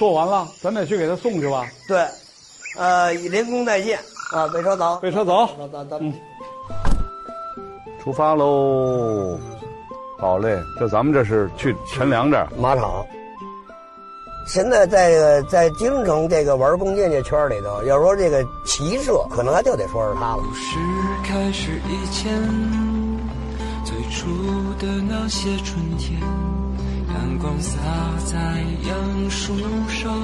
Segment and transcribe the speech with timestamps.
[0.00, 1.66] 做完了，咱得去给他送去吧。
[1.86, 2.02] 对，
[2.78, 3.98] 呃，连工带建
[4.32, 5.98] 啊，备车走，备车走，走走走。
[6.00, 6.14] 嗯，
[8.02, 9.38] 出发喽！
[10.18, 13.04] 好嘞，这咱们这是去陈良这儿马场。
[14.46, 20.38] 现在在在京城这个玩弓箭这圈里头，要说这个骑射，可能还就得说是他了。
[20.38, 20.78] 故事
[21.22, 22.40] 开始以前，
[23.84, 24.30] 最初
[24.78, 26.59] 的那些春天，阳
[27.40, 27.78] 光洒
[28.26, 28.36] 在
[28.86, 29.56] 杨树
[29.88, 30.14] 上，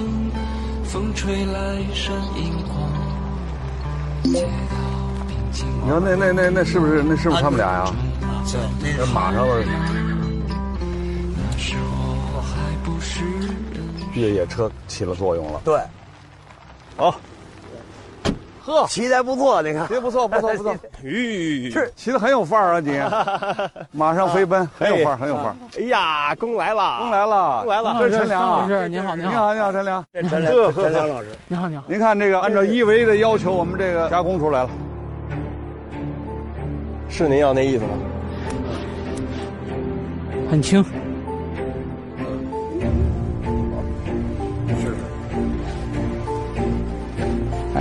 [0.84, 2.92] 风吹来闪银光。
[4.34, 4.77] 街道
[5.27, 5.66] 平静。
[5.83, 7.91] 你看那那那那是不是那是不是他们俩呀？
[8.52, 8.61] 对，
[8.98, 9.65] 那是马上了。
[11.34, 13.25] 那时我还不是
[13.73, 13.83] 人。
[14.12, 15.61] 越野车起了作用了。
[15.64, 15.80] 对，
[16.98, 17.19] 好，
[18.66, 20.75] 呵，骑的不错，你看，骑不错，不错，不错。
[21.01, 23.01] 吁，是骑的很有范儿啊，你。
[23.97, 25.56] 马上飞奔， 很有范儿，很有范儿。
[25.79, 27.97] 哎呀，公来了，公来了，公来了。
[28.01, 30.05] 这是陈良老师您好，您好，你好，陈良。
[30.12, 31.84] 陈良，陈良老师，您好，您好。
[31.87, 34.70] 您看这个，按照一维的要求，我们这个加工出来了。
[37.09, 37.91] 是您要那意思吗？
[40.50, 40.84] 很轻。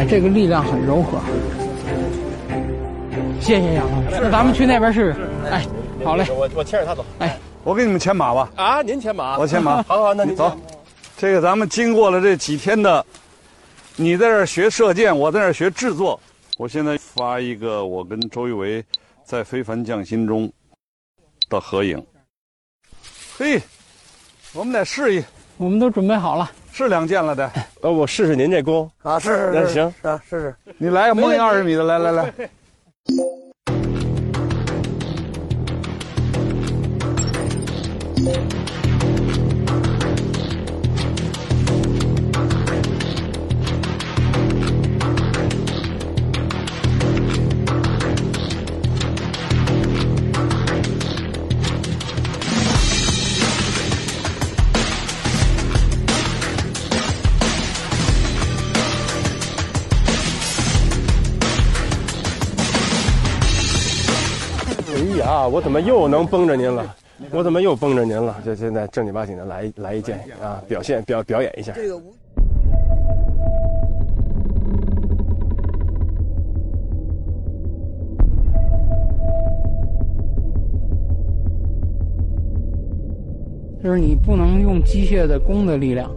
[0.08, 1.20] 这个力量很柔和。
[3.42, 5.30] 谢谢杨总，那咱们去那边试试。
[5.52, 5.66] 哎，
[6.03, 7.06] 好嘞，我我牵着他走。
[7.20, 8.50] 哎，我给你们牵马吧。
[8.56, 9.81] 啊，您牵马，我牵马。
[9.88, 10.58] 好好，那您走。
[11.17, 13.06] 这个咱们经过了这几天的，
[13.95, 16.19] 你在这儿学射箭，我在这儿学制作。
[16.58, 18.84] 我现在发一个我跟周一围
[19.23, 20.52] 在《非凡匠心》中
[21.50, 22.03] 的合影。
[23.38, 23.62] 嘿，
[24.53, 25.23] 我们得试一，
[25.58, 26.50] 我们都准备好了。
[26.78, 28.92] 是两件了得，呃，我试试您这弓。
[29.02, 29.86] 啊，试试那行。
[30.02, 32.34] 啊，试试，你来个蒙一二十米的，来来来。
[64.95, 65.45] 哎呀！
[65.45, 66.95] 我怎么又能绷着您了？
[67.31, 68.38] 我怎么又绷着您了？
[68.45, 71.73] 就现在正经八经的来来一件啊，表现表表演一下。
[71.73, 72.01] 这个
[83.84, 86.09] 就是你不能用机械的弓的力量，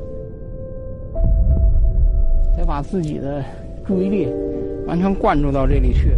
[2.56, 3.42] 得把自己的
[3.84, 4.32] 注意力
[4.86, 6.12] 完全灌注到这里去。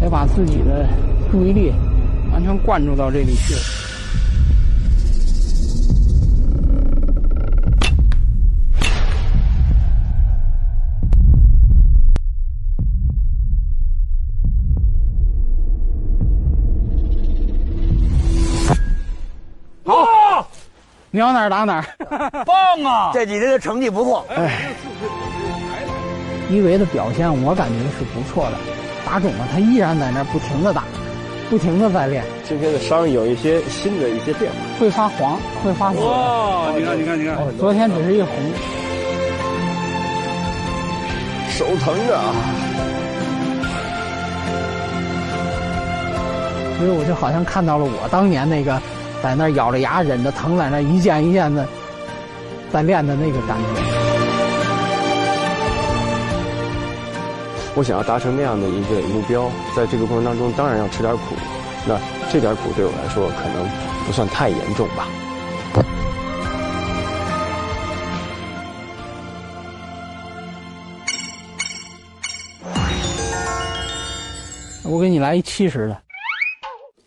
[0.00, 0.86] 得把自己的
[1.30, 1.72] 注意力
[2.32, 3.54] 完全灌注到这里去。
[19.84, 20.46] 好，
[21.10, 21.84] 你要哪儿打哪儿，
[22.44, 23.10] 棒啊！
[23.14, 24.26] 这几天的成绩不错。
[24.28, 24.72] 哎，
[26.50, 28.85] 一维的表现我感觉是不错的。
[29.06, 30.82] 打肿了，他依然在那儿不停的打，
[31.48, 32.24] 不停的在练。
[32.42, 35.98] 今天的伤有一些新的一些变化，会发黄，会发紫。
[36.00, 38.30] 哦，你看，你看，你看，昨天只是一红，
[41.48, 42.34] 手疼啊！
[46.78, 48.82] 所以我就好像看到了我当年那个
[49.22, 51.64] 在那咬着牙忍着疼，在那一件一件的
[52.72, 54.05] 在练的那个感觉。
[57.76, 61.36] 我想要达成那样的一个目标，在这个过程当中，当然要吃点苦。
[61.86, 62.00] 那
[62.32, 63.68] 这点苦对我来说，可能
[64.06, 65.06] 不算太严重吧。
[74.82, 75.98] 我给你来一七十的，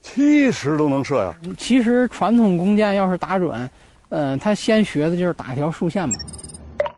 [0.04, 1.36] 七十都能射呀？
[1.58, 3.68] 其实传统弓箭要是打准，
[4.10, 6.16] 嗯，他先学的就是打一条竖线嘛。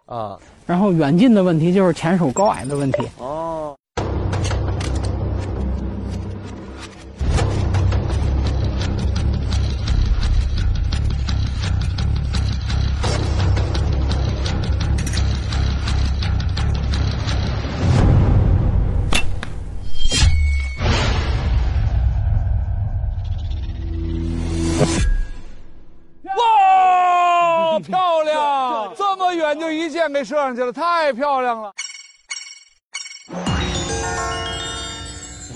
[0.08, 0.38] 啊。
[0.68, 3.04] 然后远近的问题就是前手高矮的问题。
[3.18, 3.41] 哦。
[29.60, 31.72] 就一箭给射上去了，太漂亮了，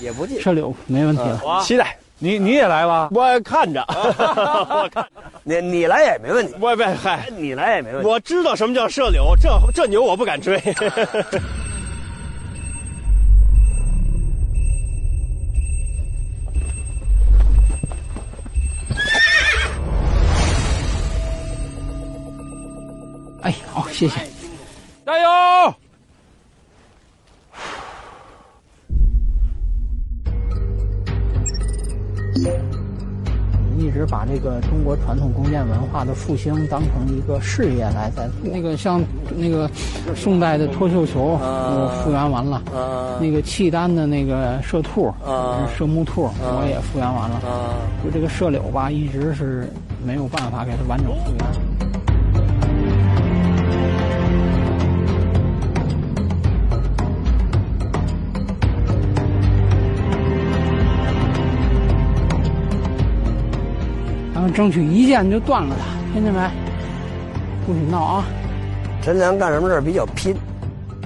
[0.00, 5.06] 也不近，射柳没问题了，期待你你也来吧，我看着， 我看。
[5.44, 6.54] 你你来也没问题。
[6.58, 8.08] 我不，嗨，你来也没问题。
[8.08, 10.60] 我知道什么叫射柳，这这牛我不敢追。
[23.46, 24.20] 哎，好，谢谢，
[25.06, 25.74] 加油！
[33.78, 38.50] 一直把这个中国传统弓箭文化的复兴当成一个事业来在做。
[38.52, 39.00] 那个像
[39.36, 39.70] 那个
[40.16, 42.60] 宋代的脱绣球，我复原完了；
[43.20, 45.14] 那个契丹的那个射兔，
[45.78, 47.40] 射木兔，我也复原完了。
[48.02, 49.70] 就这个射柳吧，一直是
[50.04, 51.75] 没有办法给它完整复原。
[64.52, 66.40] 争取一箭就断了它，听见没？
[67.66, 68.24] 不许闹啊！
[69.02, 70.34] 陈良干什么事比较拼。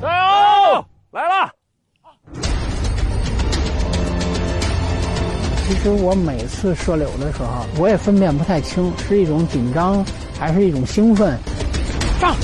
[0.01, 0.85] 加油！
[1.11, 1.51] 来了。
[5.67, 10.05] 其实我每次射柳的时候，我也分辨不太清是一种紧张
[10.39, 11.39] 还是一种兴奋。
[12.21, 12.35] 上！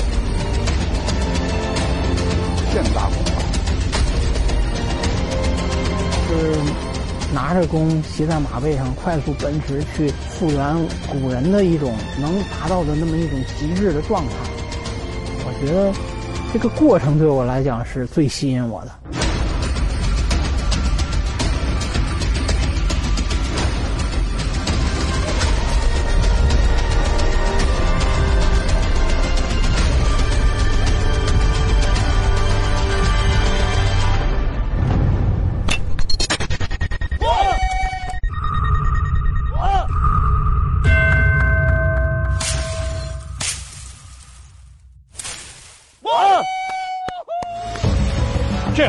[2.73, 3.09] 现打
[7.37, 10.75] 拿着弓，骑在马背上，快速奔驰，去复原
[11.07, 14.31] 古人的一种能达到的那么一种极致的状态。
[15.45, 15.93] 我觉得
[16.51, 19.26] 这个过程对我来讲是最吸引我的。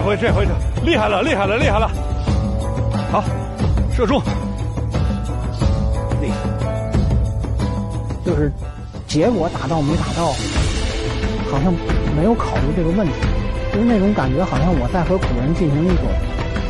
[0.09, 0.53] 回这回这
[0.87, 1.91] 厉害了厉害了厉害了！
[3.13, 3.23] 好，
[3.95, 4.23] 射中。
[6.23, 6.37] 厉害，
[8.25, 8.51] 就是
[9.07, 10.29] 结果打到没打到，
[11.51, 11.71] 好像
[12.17, 13.13] 没有考虑这个问题，
[13.71, 16.07] 就是那种感觉，好像我在和古人进行一种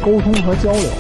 [0.03, 0.91] 沟通和交流。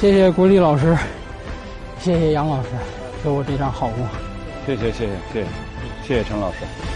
[0.00, 0.98] 谢谢国立老师，
[2.00, 2.70] 谢谢杨老师，
[3.22, 4.04] 给我这张好弓。
[4.66, 5.46] 谢谢谢谢谢谢
[6.02, 6.95] 谢谢陈老师。